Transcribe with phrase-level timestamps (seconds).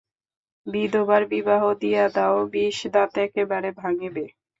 [0.67, 4.25] বিধবার বিবাহ দিয়া দাও–বিষদাঁত একেবারে ভাঙিবে।